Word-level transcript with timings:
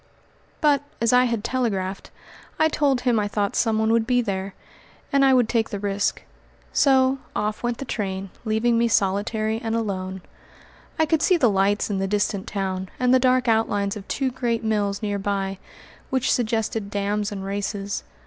But, 0.61 0.81
as 0.99 1.13
I 1.13 1.25
had 1.25 1.43
telegraphed, 1.43 2.09
I 2.57 2.69
told 2.69 3.01
him 3.01 3.19
I 3.19 3.27
thought 3.27 3.55
someone 3.55 3.91
would 3.91 4.07
be 4.07 4.19
there, 4.19 4.55
and 5.13 5.23
I 5.23 5.31
would 5.35 5.47
take 5.47 5.69
the 5.69 5.77
risk. 5.77 6.23
So 6.73 7.19
off 7.35 7.61
went 7.61 7.77
the 7.77 7.85
train, 7.85 8.31
leaving 8.43 8.79
me 8.79 8.87
solitary 8.87 9.61
and 9.61 9.75
alone. 9.75 10.23
I 10.97 11.05
could 11.05 11.21
see 11.21 11.37
the 11.37 11.51
lights 11.51 11.91
in 11.91 11.99
the 11.99 12.07
distant 12.07 12.47
town 12.47 12.89
and 12.99 13.13
the 13.13 13.19
dark 13.19 13.47
outlines 13.47 13.95
of 13.95 14.07
two 14.07 14.31
great 14.31 14.63
mills 14.63 15.03
near 15.03 15.19
by, 15.19 15.59
which 16.09 16.31
suggested 16.33 16.89
dams 16.89 17.31
and 17.31 17.45
races. 17.45 18.03